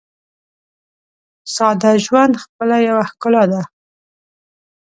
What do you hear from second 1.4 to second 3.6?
ساده ژوند خپله یوه ښکلا